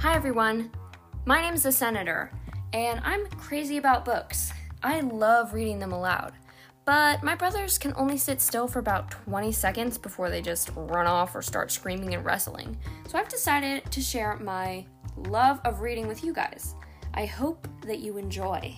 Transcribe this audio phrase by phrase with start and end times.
[0.00, 0.70] Hi, everyone.
[1.24, 2.30] My name's the Senator,
[2.74, 4.52] and I'm crazy about books.
[4.82, 6.34] I love reading them aloud.
[6.84, 11.06] But my brothers can only sit still for about 20 seconds before they just run
[11.06, 12.76] off or start screaming and wrestling.
[13.08, 14.84] So I've decided to share my
[15.16, 16.74] love of reading with you guys.
[17.14, 18.76] I hope that you enjoy.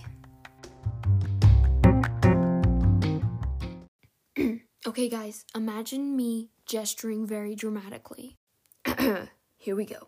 [4.87, 8.37] okay, guys, imagine me gesturing very dramatically.
[9.57, 10.07] Here we go.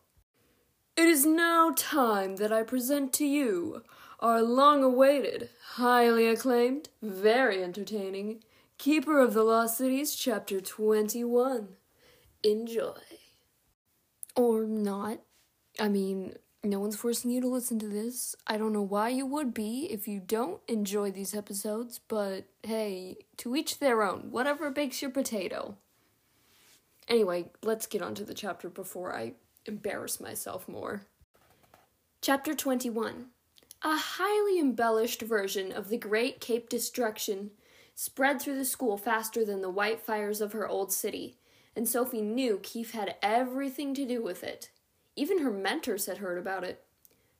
[0.99, 3.83] It is now time that I present to you
[4.19, 8.43] our long awaited, highly acclaimed, very entertaining
[8.77, 11.69] Keeper of the Lost Cities, Chapter 21.
[12.43, 12.99] Enjoy.
[14.35, 15.19] Or not.
[15.79, 16.33] I mean,
[16.65, 18.35] no one's forcing you to listen to this.
[18.45, 23.19] I don't know why you would be if you don't enjoy these episodes, but hey,
[23.37, 24.31] to each their own.
[24.31, 25.77] Whatever bakes your potato.
[27.07, 29.35] Anyway, let's get on to the chapter before I
[29.65, 31.03] embarrass myself more.
[32.21, 33.27] Chapter 21
[33.83, 37.51] A highly embellished version of the Great Cape Destruction
[37.95, 41.37] spread through the school faster than the white fires of her old city,
[41.75, 44.69] and Sophie knew Keefe had everything to do with it.
[45.15, 46.83] Even her mentors had heard about it.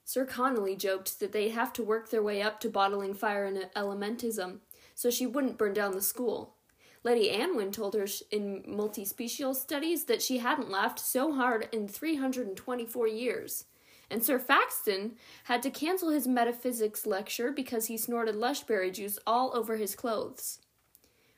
[0.03, 3.69] Sir Connolly joked that they'd have to work their way up to bottling fire and
[3.75, 4.59] elementism,
[4.95, 6.55] so she wouldn't burn down the school.
[7.03, 13.07] Lady Anwen told her in multispecial studies that she hadn't laughed so hard in 324
[13.07, 13.65] years.
[14.11, 15.13] And Sir Faxon
[15.45, 20.59] had to cancel his metaphysics lecture because he snorted lushberry juice all over his clothes.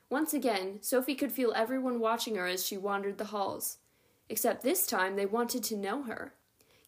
[0.08, 3.78] Once again, Sophie could feel everyone watching her as she wandered the halls.
[4.28, 6.34] Except this time they wanted to know her.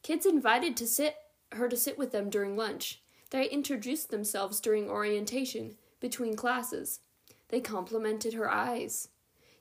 [0.03, 1.17] Kids invited to sit
[1.53, 3.03] her to sit with them during lunch.
[3.31, 7.01] They introduced themselves during orientation, between classes.
[7.49, 9.09] They complimented her eyes.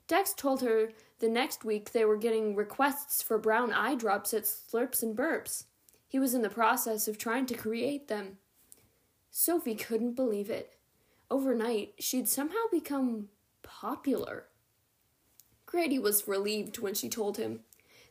[0.06, 4.44] Dex told her the next week they were getting requests for brown eye drops at
[4.44, 5.64] Slurps and Burps.
[6.06, 8.38] He was in the process of trying to create them.
[9.30, 10.74] Sophie couldn't believe it.
[11.30, 13.30] Overnight, she'd somehow become
[13.62, 14.44] popular.
[15.66, 17.60] Grady was relieved when she told him.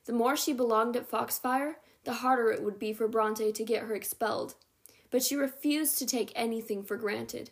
[0.05, 3.83] The more she belonged at Foxfire, the harder it would be for Bronte to get
[3.83, 4.55] her expelled.
[5.11, 7.51] But she refused to take anything for granted.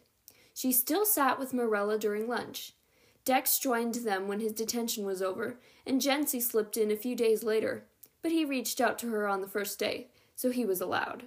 [0.61, 2.73] She still sat with Marella during lunch.
[3.25, 5.57] Dex joined them when his detention was over,
[5.87, 7.85] and Jensi slipped in a few days later,
[8.21, 11.23] but he reached out to her on the first day, so he was allowed.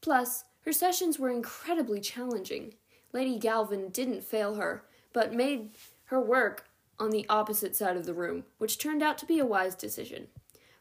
[0.00, 2.74] Plus, her sessions were incredibly challenging.
[3.12, 5.70] Lady Galvin didn't fail her, but made
[6.04, 6.66] her work
[6.96, 10.28] on the opposite side of the room, which turned out to be a wise decision.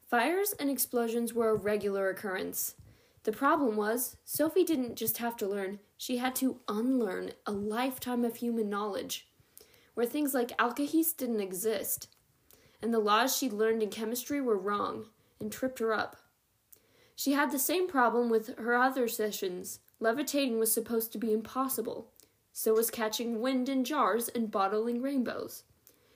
[0.05, 2.75] Fires and explosions were a regular occurrence.
[3.27, 8.23] The problem was, Sophie didn't just have to learn, she had to unlearn a lifetime
[8.23, 9.27] of human knowledge,
[9.95, 12.07] where things like alkahest didn't exist,
[12.81, 15.07] and the laws she'd learned in chemistry were wrong
[15.41, 16.15] and tripped her up.
[17.17, 19.81] She had the same problem with her other sessions.
[19.99, 22.13] Levitating was supposed to be impossible.
[22.53, 25.63] So was catching wind in jars and bottling rainbows.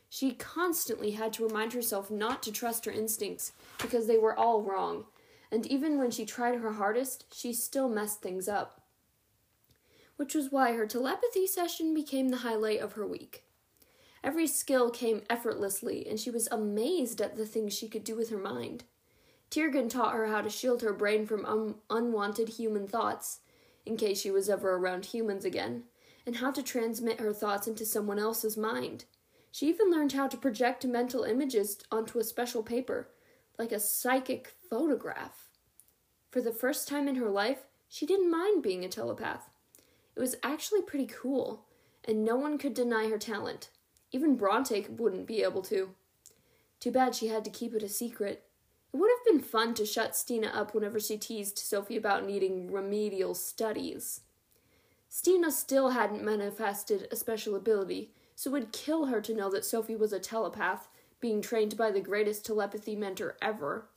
[0.08, 4.62] She constantly had to remind herself not to trust her instincts because they were all
[4.62, 5.08] wrong,
[5.52, 8.82] and even when she tried her hardest, she still messed things up.
[10.16, 13.44] Which was why her telepathy session became the highlight of her week.
[14.24, 18.30] Every skill came effortlessly, and she was amazed at the things she could do with
[18.30, 18.84] her mind.
[19.50, 23.40] Tiergan taught her how to shield her brain from un- unwanted human thoughts,
[23.86, 25.84] in case she was ever around humans again,
[26.26, 29.06] and how to transmit her thoughts into someone else's mind.
[29.52, 33.10] She even learned how to project mental images onto a special paper,
[33.58, 35.50] like a psychic photograph.
[36.30, 39.50] For the first time in her life, she didn't mind being a telepath.
[40.16, 41.66] It was actually pretty cool,
[42.06, 43.70] and no one could deny her talent.
[44.12, 45.92] Even Bronte wouldn't be able to.
[46.80, 48.44] Too bad she had to keep it a secret.
[48.94, 52.72] It would have been fun to shut Stina up whenever she teased Sophie about needing
[52.72, 54.22] remedial studies.
[55.08, 59.66] Stina still hadn't manifested a special ability, so it would kill her to know that
[59.66, 60.88] Sophie was a telepath,
[61.22, 63.88] being trained by the greatest telepathy mentor ever.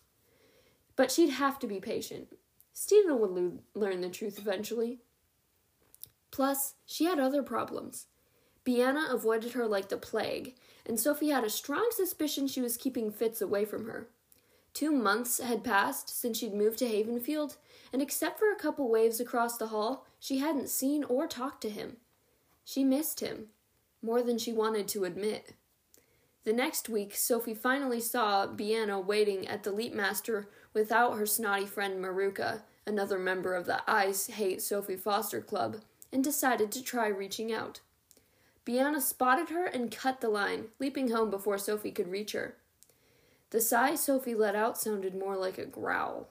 [0.94, 2.28] But she'd have to be patient.
[2.72, 5.00] Stina would lo- learn the truth eventually.
[6.30, 8.06] Plus, she had other problems.
[8.64, 10.54] Biana avoided her like the plague,
[10.86, 14.08] and Sophie had a strong suspicion she was keeping Fitz away from her.
[14.72, 17.56] Two months had passed since she'd moved to Havenfield,
[17.92, 21.70] and except for a couple waves across the hall, she hadn't seen or talked to
[21.70, 21.98] him.
[22.64, 23.48] She missed him,
[24.02, 25.54] more than she wanted to admit.
[26.44, 32.04] The next week, Sophie finally saw Biana waiting at the Leapmaster without her snotty friend
[32.04, 35.78] Maruca, another member of the I Hate Sophie Foster Club,
[36.12, 37.80] and decided to try reaching out.
[38.66, 42.56] Biana spotted her and cut the line, leaping home before Sophie could reach her.
[43.50, 46.28] The sigh Sophie let out sounded more like a growl.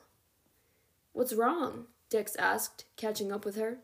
[1.13, 1.85] What's wrong?
[2.09, 3.79] Dix asked, catching up with her.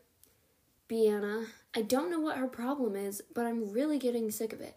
[0.88, 4.76] Biana, I don't know what her problem is, but I'm really getting sick of it.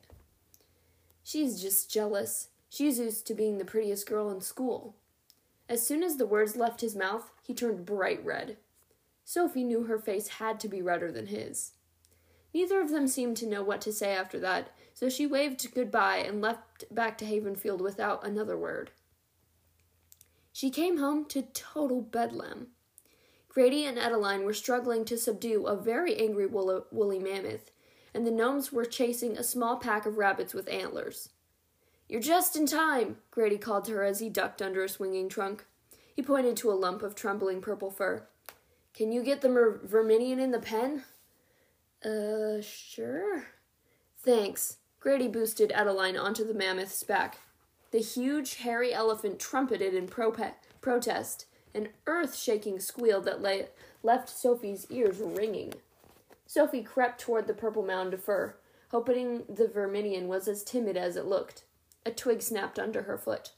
[1.34, 2.50] She's just jealous.
[2.70, 4.94] She's used to being the prettiest girl in school.
[5.68, 8.58] As soon as the words left his mouth, he turned bright red.
[9.26, 11.72] Sophie knew her face had to be redder than his.
[12.54, 16.18] Neither of them seemed to know what to say after that, so she waved goodbye
[16.18, 18.92] and left back to Havenfield without another word.
[20.52, 22.68] She came home to total bedlam.
[23.50, 27.72] Grady and Edaline were struggling to subdue a very angry woolly mammoth,
[28.14, 31.30] and the gnomes were chasing a small pack of rabbits with antlers.
[32.08, 35.66] You're just in time, Grady called to her as he ducked under a swinging trunk.
[36.16, 38.28] He pointed to a lump of trembling purple fur.
[38.94, 41.04] Can you get the Mer- in the pen?
[42.06, 43.48] Uh, sure.
[44.20, 44.78] Thanks.
[45.00, 47.40] Grady boosted Edaline onto the mammoth's back.
[47.92, 50.36] The huge, hairy elephant trumpeted in pro-
[50.82, 53.70] protest, an earth shaking squeal that lay-
[54.04, 55.74] left Sophie's ears ringing.
[56.54, 58.54] Sophie crept toward the purple mound of fur,
[58.90, 61.64] hoping the verminion was as timid as it looked.
[62.06, 63.54] A twig snapped under her foot.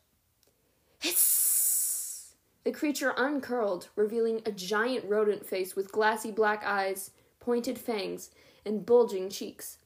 [1.00, 2.36] Hiss!
[2.64, 7.12] The creature uncurled, revealing a giant rodent face with glassy black eyes,
[7.42, 8.32] pointed fangs,
[8.66, 9.80] and bulging cheeks.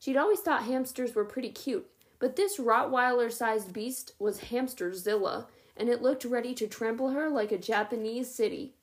[0.00, 5.46] She'd always thought hamsters were pretty cute, but this Rottweiler sized beast was Hamsterzilla,
[5.76, 8.74] and it looked ready to trample her like a Japanese city.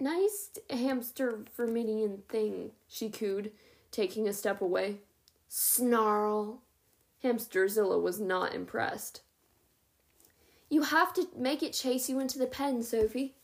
[0.00, 3.52] Nice hamster verminion thing, she cooed,
[3.90, 4.98] taking a step away.
[5.48, 6.62] Snarl.
[7.24, 9.22] Hamsterzilla was not impressed.
[10.70, 13.34] You have to make it chase you into the pen, Sophie,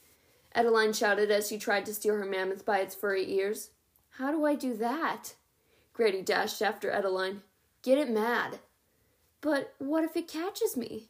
[0.54, 3.70] Edaline shouted as she tried to steal her mammoth by its furry ears.
[4.10, 5.34] How do I do that?
[5.92, 7.40] Grady dashed after Edaline.
[7.82, 8.60] Get it mad.
[9.40, 11.08] But what if it catches me?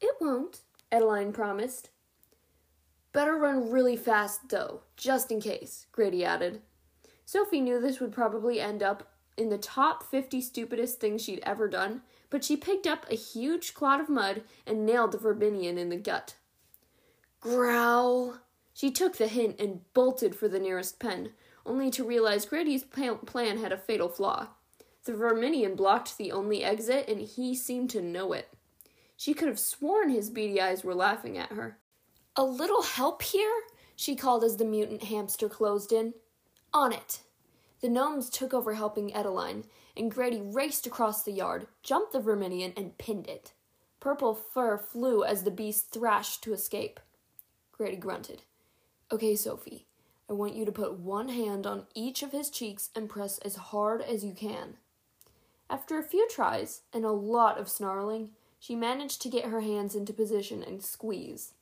[0.00, 1.90] It won't, Edaline promised.
[3.12, 6.60] Better run really fast, though, just in case, Grady added.
[7.24, 11.68] Sophie knew this would probably end up in the top 50 stupidest things she'd ever
[11.68, 15.88] done, but she picked up a huge clod of mud and nailed the Verminion in
[15.88, 16.34] the gut.
[17.40, 18.38] Growl!
[18.74, 21.30] She took the hint and bolted for the nearest pen,
[21.64, 24.48] only to realize Grady's plan had a fatal flaw.
[25.04, 28.48] The Verminion blocked the only exit, and he seemed to know it.
[29.16, 31.78] She could have sworn his beady eyes were laughing at her.
[32.38, 33.62] A little help here?
[33.96, 36.14] she called as the mutant hamster closed in.
[36.72, 37.22] On it.
[37.80, 39.64] The gnomes took over helping Edaline,
[39.96, 43.54] and Grady raced across the yard, jumped the verminion, and pinned it.
[43.98, 47.00] Purple fur flew as the beast thrashed to escape.
[47.72, 48.42] Grady grunted.
[49.10, 49.86] Okay, Sophie,
[50.30, 53.56] I want you to put one hand on each of his cheeks and press as
[53.56, 54.76] hard as you can.
[55.68, 58.30] After a few tries and a lot of snarling,
[58.60, 61.54] she managed to get her hands into position and squeeze.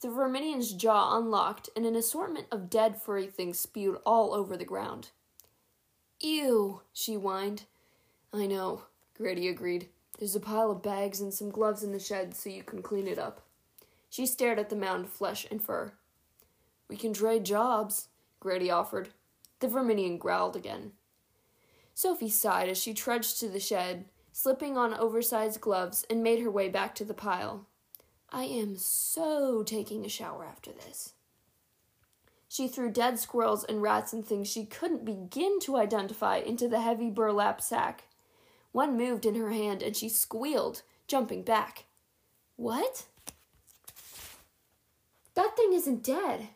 [0.00, 4.64] The Verminion's jaw unlocked, and an assortment of dead furry things spewed all over the
[4.64, 5.10] ground.
[6.20, 7.64] Ew, she whined.
[8.32, 8.82] I know,
[9.16, 9.88] Grady agreed.
[10.18, 13.08] There's a pile of bags and some gloves in the shed so you can clean
[13.08, 13.42] it up.
[14.10, 15.92] She stared at the mound of flesh and fur.
[16.88, 18.08] We can trade jobs,
[18.40, 19.10] Grady offered.
[19.60, 20.92] The Verminion growled again.
[21.94, 26.50] Sophie sighed as she trudged to the shed, slipping on oversized gloves, and made her
[26.50, 27.66] way back to the pile.
[28.30, 31.14] I am so taking a shower after this.
[32.48, 36.80] She threw dead squirrels and rats and things she couldn't begin to identify into the
[36.80, 38.04] heavy burlap sack.
[38.72, 41.84] One moved in her hand and she squealed, jumping back.
[42.56, 43.06] What?
[45.34, 46.48] That thing isn't dead.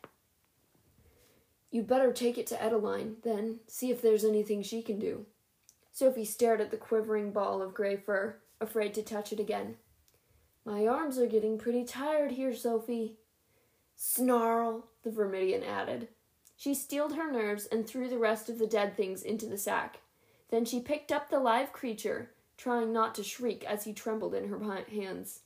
[1.71, 5.25] You'd better take it to Edaline, then, see if there's anything she can do.
[5.93, 9.77] Sophie stared at the quivering ball of gray fur, afraid to touch it again.
[10.65, 13.17] My arms are getting pretty tired here, Sophie.
[13.97, 16.09] Snarl, the Verminion added.
[16.57, 19.99] She steeled her nerves and threw the rest of the dead things into the sack.
[20.51, 24.49] Then she picked up the live creature, trying not to shriek as he trembled in
[24.49, 25.41] her hands.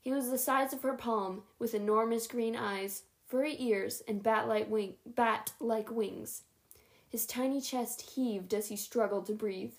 [0.00, 4.70] He was the size of her palm, with enormous green eyes, furry ears, and bat-like,
[4.70, 6.44] wing- bat-like wings.
[7.10, 9.74] His tiny chest heaved as he struggled to breathe.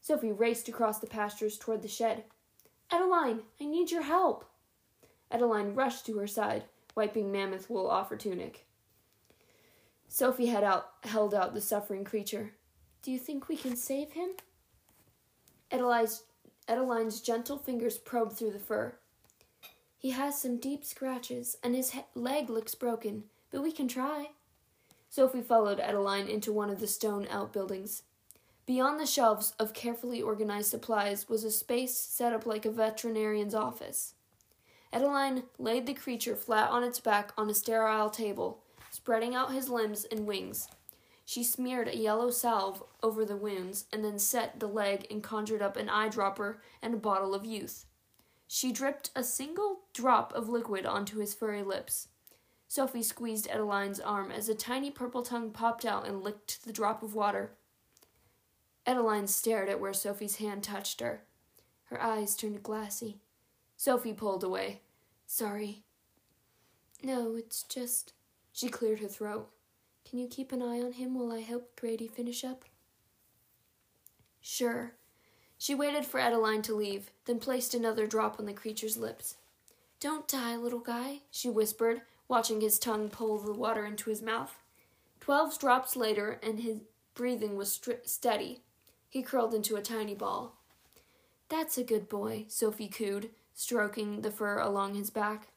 [0.00, 2.24] Sophie raced across the pastures toward the shed.
[2.90, 4.44] Edaline, I need your help.
[5.32, 6.64] Edaline rushed to her side,
[6.94, 8.66] wiping mammoth wool off her tunic.
[10.08, 12.54] Sophie had out, held out the suffering creature.
[13.02, 14.30] Do you think we can save him?
[15.70, 16.24] Edaline's,
[16.66, 18.94] Edaline's gentle fingers probed through the fur.
[19.98, 24.30] He has some deep scratches, and his he- leg looks broken, but we can try.
[25.10, 28.02] Sophie followed Edaline into one of the stone outbuildings.
[28.68, 33.54] Beyond the shelves of carefully organized supplies was a space set up like a veterinarian's
[33.54, 34.12] office.
[34.92, 39.70] Edaline laid the creature flat on its back on a sterile table, spreading out his
[39.70, 40.68] limbs and wings.
[41.24, 45.62] She smeared a yellow salve over the wounds and then set the leg and conjured
[45.62, 47.86] up an eyedropper and a bottle of youth.
[48.46, 52.08] She dripped a single drop of liquid onto his furry lips.
[52.66, 57.02] Sophie squeezed Edaline's arm as a tiny purple tongue popped out and licked the drop
[57.02, 57.52] of water.
[58.88, 61.20] Edaline stared at where Sophie's hand touched her.
[61.90, 63.18] Her eyes turned glassy.
[63.76, 64.80] Sophie pulled away.
[65.26, 65.82] Sorry.
[67.02, 68.14] No, it's just.
[68.50, 69.50] She cleared her throat.
[70.08, 72.64] Can you keep an eye on him while I help Grady finish up?
[74.40, 74.92] Sure.
[75.58, 79.34] She waited for Edaline to leave, then placed another drop on the creature's lips.
[80.00, 84.56] Don't die, little guy, she whispered, watching his tongue pull the water into his mouth.
[85.20, 86.78] Twelve drops later, and his
[87.14, 88.62] breathing was stri- steady.
[89.08, 90.56] He curled into a tiny ball.
[91.48, 95.48] That's a good boy, Sophie cooed, stroking the fur along his back.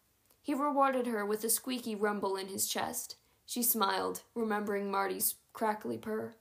[0.41, 3.17] He rewarded her with a squeaky rumble in his chest.
[3.46, 6.34] She smiled, remembering Marty's crackly purr.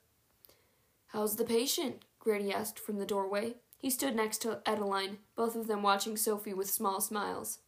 [1.09, 2.05] How's the patient?
[2.21, 3.57] Grady asked from the doorway.
[3.77, 7.59] He stood next to Edaline, both of them watching Sophie with small smiles.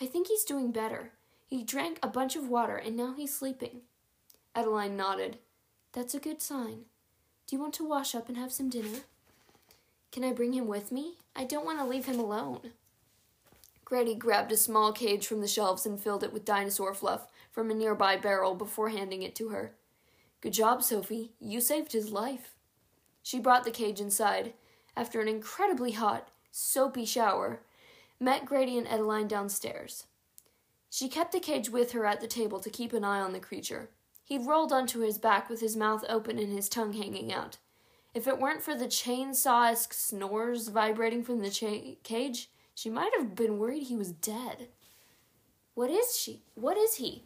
[0.00, 1.12] I think he's doing better.
[1.46, 3.82] He drank a bunch of water and now he's sleeping.
[4.54, 5.38] Edaline nodded.
[5.92, 6.86] That's a good sign.
[7.46, 9.00] Do you want to wash up and have some dinner?
[10.10, 11.18] Can I bring him with me?
[11.36, 12.72] I don't want to leave him alone.
[13.84, 17.70] Grady grabbed a small cage from the shelves and filled it with dinosaur fluff from
[17.70, 19.72] a nearby barrel before handing it to her.
[20.40, 21.32] Good job, Sophie.
[21.38, 22.54] You saved his life.
[23.22, 24.54] She brought the cage inside.
[24.96, 27.60] After an incredibly hot, soapy shower,
[28.18, 30.04] met Grady and Edaline downstairs.
[30.88, 33.40] She kept the cage with her at the table to keep an eye on the
[33.40, 33.90] creature.
[34.24, 37.58] He rolled onto his back with his mouth open and his tongue hanging out.
[38.14, 43.12] If it weren't for the chainsaw esque snores vibrating from the cha- cage, she might
[43.18, 44.68] have been worried he was dead.
[45.74, 46.42] What is she?
[46.54, 47.24] What is he?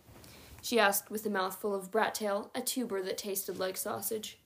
[0.61, 4.39] she asked with a mouthful of brat tail, a tuber that tasted like sausage.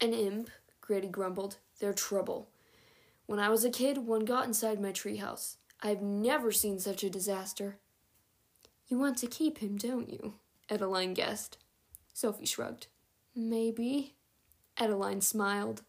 [0.00, 0.50] An imp,
[0.80, 1.58] Grady grumbled.
[1.78, 2.48] They're trouble.
[3.26, 5.56] When I was a kid, one got inside my treehouse.
[5.80, 7.78] I've never seen such a disaster.
[8.88, 10.34] You want to keep him, don't you?
[10.70, 11.58] Edaline guessed.
[12.12, 12.86] Sophie shrugged.
[13.34, 14.14] Maybe.
[14.76, 15.82] Edaline smiled.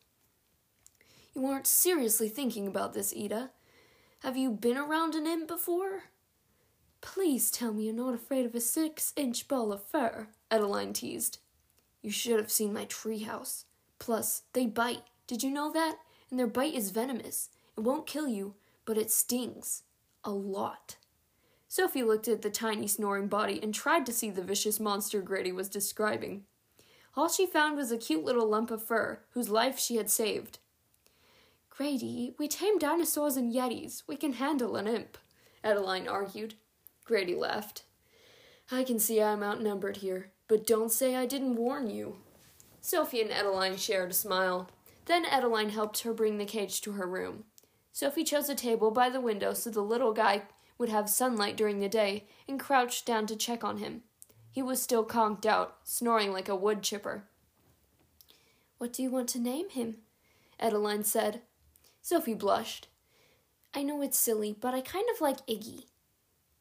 [1.35, 3.51] You aren't seriously thinking about this, Ida.
[4.19, 6.03] Have you been around an imp before?
[7.01, 11.39] Please tell me you're not afraid of a six inch ball of fur, Edaline teased.
[12.01, 13.65] You should have seen my treehouse.
[13.99, 15.03] Plus, they bite.
[15.27, 15.97] Did you know that?
[16.29, 17.49] And their bite is venomous.
[17.77, 19.83] It won't kill you, but it stings.
[20.23, 20.97] A lot.
[21.75, 25.51] Sophie looked at the tiny snoring body and tried to see the vicious monster Grady
[25.51, 26.43] was describing.
[27.17, 30.59] All she found was a cute little lump of fur, whose life she had saved.
[31.71, 34.03] Grady, we tame dinosaurs and yetis.
[34.05, 35.17] We can handle an imp,
[35.63, 36.53] Edaline argued.
[37.05, 37.85] Grady laughed.
[38.69, 42.17] I can see I'm outnumbered here, but don't say I didn't warn you.
[42.81, 44.69] Sophie and Edaline shared a smile.
[45.05, 47.45] Then Edaline helped her bring the cage to her room.
[47.91, 50.43] Sophie chose a table by the window so the little guy
[50.77, 54.03] would have sunlight during the day and crouched down to check on him.
[54.51, 57.23] He was still conked out, snoring like a wood chipper.
[58.77, 59.97] What do you want to name him?
[60.61, 61.41] Edaline said.
[62.01, 62.87] Sophie blushed.
[63.73, 65.85] I know it's silly, but I kind of like Iggy.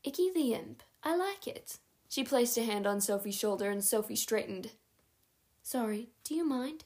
[0.05, 0.83] Iggy the Imp.
[1.03, 1.79] I like it.
[2.09, 4.71] She placed a hand on Sophie's shoulder and Sophie straightened.
[5.63, 6.85] Sorry, do you mind?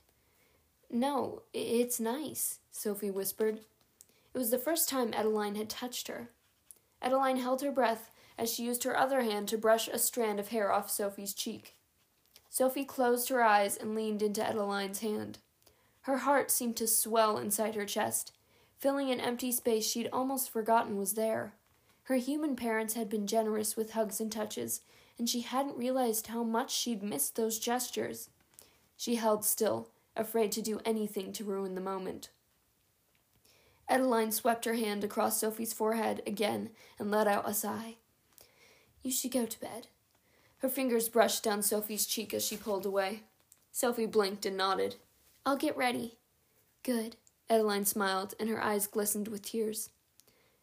[0.91, 3.61] No, it's nice, Sophie whispered.
[4.35, 6.31] It was the first time Edaline had touched her.
[7.03, 10.49] Edaline held her breath as she used her other hand to brush a strand of
[10.49, 11.77] hair off Sophie's cheek.
[12.49, 15.39] Sophie closed her eyes and leaned into Edaline's hand.
[16.03, 18.33] Her heart seemed to swell inside her chest,
[18.79, 21.55] filling an empty space she'd almost forgotten was there.
[22.05, 24.83] Her human parents had been generous with hugs and touches,
[25.19, 28.31] and she hadn't realized how much she'd missed those gestures.
[28.97, 32.31] She held still, afraid to do anything to ruin the moment.
[33.91, 37.97] Edaline swept her hand across Sophie's forehead again and let out a sigh.
[39.03, 39.87] You should go to bed.
[40.59, 43.23] Her fingers brushed down Sophie's cheek as she pulled away.
[43.71, 44.97] Sophie blinked and nodded.
[45.45, 46.19] I'll get ready.
[46.83, 47.17] Good.
[47.49, 49.91] Edaline smiled, and her eyes glistened with tears.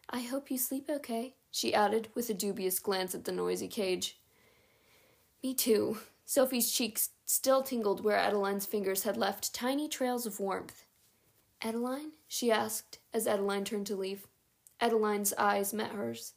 [0.09, 4.17] I hope you sleep okay, she added, with a dubious glance at the noisy cage.
[5.41, 5.99] Me too.
[6.25, 10.85] Sophie's cheeks still tingled where Edaline's fingers had left tiny trails of warmth.
[11.61, 12.11] Edaline?
[12.33, 14.25] she asked as Edaline turned to leave.
[14.81, 16.33] Edaline's eyes met hers.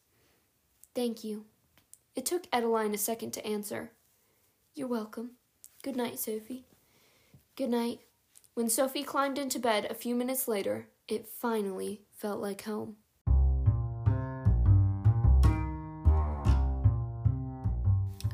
[0.95, 1.47] Thank you.
[2.15, 3.93] It took Edaline a second to answer.
[4.75, 5.31] You're welcome.
[5.83, 6.67] Good night, Sophie.
[7.57, 8.00] Good night.
[8.53, 12.97] When Sophie climbed into bed a few minutes later, it finally felt like home.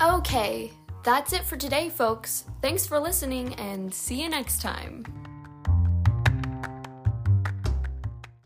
[0.03, 0.73] Okay,
[1.05, 2.45] that's it for today, folks.
[2.61, 5.05] Thanks for listening and see you next time.